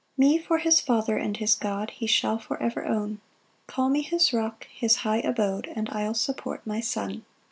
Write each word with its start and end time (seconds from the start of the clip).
5 0.13 0.17
"Me 0.19 0.39
for 0.39 0.57
his 0.57 0.81
Father 0.81 1.15
and 1.15 1.37
his 1.37 1.53
God 1.53 1.91
"He 1.91 2.07
shall 2.07 2.39
for 2.39 2.57
ever 2.57 2.87
own, 2.87 3.21
"Call 3.67 3.87
me 3.87 4.01
his 4.01 4.33
rock, 4.33 4.65
his 4.73 4.95
high 5.05 5.19
abode; 5.19 5.71
"And 5.75 5.89
I'll 5.91 6.15
support 6.15 6.65
my 6.65 6.79
Son. 6.79 7.23